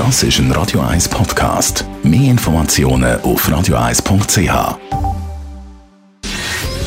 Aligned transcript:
Das 0.00 0.22
ist 0.22 0.38
ein 0.38 0.50
Radio 0.52 0.80
1 0.80 1.10
Podcast. 1.10 1.84
Mehr 2.02 2.30
Informationen 2.30 3.20
auf 3.20 3.46
radio1.ch. 3.46 4.78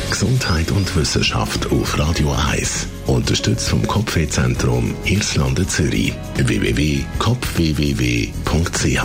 Gesundheit 0.10 0.72
und 0.72 0.96
Wissenschaft 0.96 1.72
auf 1.72 2.00
Radio 2.00 2.36
1. 2.50 2.88
Unterstützt 3.06 3.70
vom 3.70 3.86
Kopfwehzentrum 3.86 4.96
Irlande 5.06 5.68
Zürich. 5.68 6.14
www.kopfwww.ch 6.38 9.04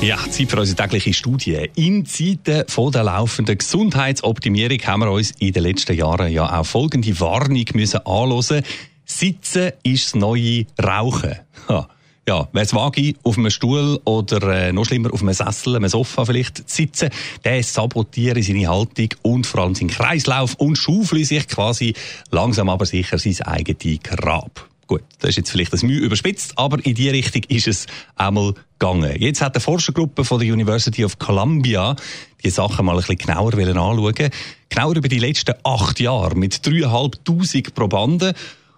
ja, 0.00 0.16
Zeit 0.30 0.48
für 0.48 0.60
unsere 0.60 0.76
tägliche 0.76 1.12
Studie. 1.12 1.68
In 1.74 2.06
Zeiten 2.06 2.68
von 2.68 2.92
der 2.92 3.02
laufenden 3.02 3.58
Gesundheitsoptimierung 3.58 4.78
haben 4.86 5.00
wir 5.00 5.10
uns 5.10 5.32
in 5.40 5.52
den 5.52 5.64
letzten 5.64 5.96
Jahren 5.96 6.30
ja 6.30 6.56
auch 6.56 6.64
folgende 6.64 7.18
Warnung 7.18 7.64
müssen 7.74 8.06
anhören. 8.06 8.62
Sitzen 9.04 9.72
ist 9.82 10.06
das 10.06 10.14
neue 10.14 10.66
Rauchen. 10.80 11.34
Ha. 11.68 11.88
Ja, 12.30 12.46
wer 12.52 12.62
es 12.62 12.72
wage, 12.72 13.14
auf 13.24 13.36
einem 13.36 13.50
Stuhl 13.50 14.00
oder 14.04 14.68
äh, 14.68 14.72
noch 14.72 14.84
schlimmer 14.84 15.12
auf 15.12 15.20
einem 15.20 15.34
Sessel, 15.34 15.74
einem 15.74 15.88
Sofa 15.88 16.24
vielleicht 16.24 16.58
zu 16.58 16.62
sitzen, 16.68 17.10
der 17.42 17.60
sabotiere 17.64 18.40
seine 18.40 18.68
Haltung 18.68 19.08
und 19.22 19.48
vor 19.48 19.62
allem 19.62 19.74
seinen 19.74 19.88
Kreislauf 19.88 20.54
und 20.54 20.76
schaufle 20.76 21.24
sich 21.24 21.48
quasi 21.48 21.92
langsam 22.30 22.68
aber 22.68 22.86
sicher 22.86 23.18
sein 23.18 23.34
eigenes 23.42 23.98
Grab. 24.04 24.68
Gut, 24.86 25.02
das 25.18 25.30
ist 25.30 25.38
jetzt 25.38 25.50
vielleicht 25.50 25.74
ein 25.74 25.84
Mühe 25.84 25.98
überspitzt, 25.98 26.52
aber 26.54 26.78
in 26.86 26.94
die 26.94 27.08
Richtung 27.08 27.42
ist 27.48 27.66
es 27.66 27.86
einmal 28.14 28.54
gegangen. 28.78 29.12
Jetzt 29.18 29.42
hat 29.42 29.56
eine 29.56 29.60
Forschergruppe 29.60 30.24
von 30.24 30.38
der 30.38 30.52
University 30.52 31.04
of 31.04 31.18
Columbia 31.18 31.96
die 32.44 32.50
Sachen 32.50 32.86
mal 32.86 32.92
ein 32.92 32.98
bisschen 32.98 33.18
genauer 33.18 33.54
anschauen. 33.54 34.30
Genauer 34.68 34.94
über 34.94 35.08
die 35.08 35.18
letzten 35.18 35.56
acht 35.64 35.98
Jahre 35.98 36.36
mit 36.36 36.64
dreieinhalbtausend 36.64 37.74
Probanden. 37.74 38.34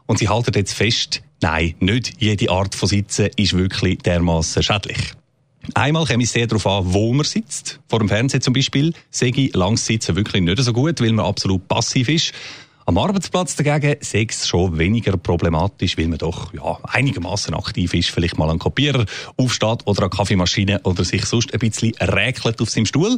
Und 0.06 0.18
sie 0.18 0.28
halten 0.28 0.52
jetzt 0.54 0.74
fest, 0.74 1.22
nein, 1.40 1.74
nicht 1.80 2.14
jede 2.18 2.50
Art 2.50 2.74
von 2.74 2.88
Sitzen 2.88 3.30
ist 3.36 3.56
wirklich 3.56 3.98
dermaßen 3.98 4.62
schädlich. 4.62 5.14
Einmal 5.74 6.06
kommt 6.06 6.24
es 6.24 6.32
sehr 6.32 6.46
darauf 6.46 6.66
an, 6.66 6.92
wo 6.92 7.12
man 7.12 7.24
sitzt. 7.24 7.78
Vor 7.88 8.00
dem 8.00 8.08
Fernsehen 8.08 8.40
zum 8.40 8.52
Beispiel 8.52 8.92
sehe 9.10 9.32
ich 9.34 9.54
langs 9.54 9.86
Sitzen 9.86 10.16
wirklich 10.16 10.42
nicht 10.42 10.60
so 10.60 10.72
gut, 10.72 11.00
weil 11.00 11.12
man 11.12 11.24
absolut 11.24 11.68
passiv 11.68 12.08
ist. 12.08 12.32
Am 12.84 12.98
Arbeitsplatz 12.98 13.54
dagegen 13.54 13.96
sehe 14.00 14.26
es 14.28 14.48
schon 14.48 14.76
weniger 14.76 15.16
problematisch, 15.16 15.96
weil 15.96 16.08
man 16.08 16.18
doch 16.18 16.52
ja, 16.52 16.78
einigermaßen 16.82 17.54
aktiv 17.54 17.94
ist, 17.94 18.10
vielleicht 18.10 18.38
mal 18.38 18.50
an 18.50 18.58
Kopierer 18.58 19.06
aufsteht 19.36 19.86
oder 19.86 20.04
an 20.04 20.10
Kaffeemaschine 20.10 20.80
oder 20.82 21.04
sich 21.04 21.24
sonst 21.24 21.54
ein 21.54 21.60
bisschen 21.60 21.94
räkelt 22.00 22.60
auf 22.60 22.70
seinem 22.70 22.86
Stuhl. 22.86 23.16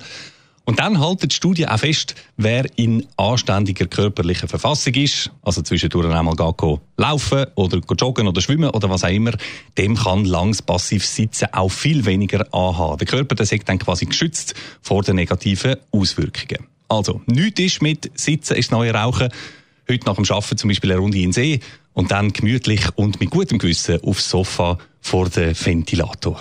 Und 0.67 0.79
dann 0.79 0.99
halten 0.99 1.29
die 1.29 1.35
Studie 1.35 1.69
auch 1.69 1.79
fest, 1.79 2.15
wer 2.39 2.65
in 2.79 3.07
anständiger 3.19 3.87
körperlicher 3.87 4.49
Verfassung 4.49 4.95
ist, 4.95 5.31
also 5.43 5.61
zwischendurch 5.61 6.11
einmal 6.11 6.35
gehen, 6.37 6.81
laufen 6.97 7.47
oder 7.55 7.81
joggen 7.99 8.27
oder 8.27 8.41
schwimmen 8.41 8.71
oder 8.71 8.89
was 8.89 9.05
auch 9.05 9.11
immer, 9.11 9.33
dem 9.77 9.95
kann 9.95 10.25
langs 10.25 10.63
passiv 10.63 11.05
Sitzen 11.05 11.49
auch 11.53 11.69
viel 11.69 12.07
weniger 12.07 12.47
anhaben. 12.55 12.97
Der 12.97 13.07
Körper 13.07 13.35
der 13.35 13.45
ist 13.45 13.69
dann 13.69 13.79
quasi 13.79 14.07
geschützt 14.07 14.55
vor 14.81 15.03
den 15.03 15.17
negativen 15.17 15.77
Auswirkungen. 15.93 16.67
Also, 16.89 17.21
nichts 17.27 17.61
ist 17.61 17.83
mit 17.83 18.11
Sitzen 18.15 18.57
ist 18.57 18.73
neue 18.73 18.95
Rauchen. 18.95 19.29
Heute 19.89 20.07
nach 20.07 20.17
dem 20.17 20.25
Arbeiten 20.31 20.57
zum 20.57 20.69
Beispiel 20.69 20.93
eine 20.93 21.01
Runde 21.01 21.19
in 21.19 21.25
den 21.25 21.33
See 21.33 21.61
und 21.93 22.11
dann 22.11 22.33
gemütlich 22.33 22.87
und 22.95 23.21
mit 23.21 23.29
gutem 23.31 23.59
Gewissen 23.59 24.03
aufs 24.03 24.31
Sofa 24.31 24.79
vor 25.01 25.29
dem 25.29 25.55
Ventilator. 25.55 26.41